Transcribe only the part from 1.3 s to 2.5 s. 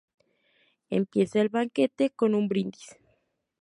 el banquete con un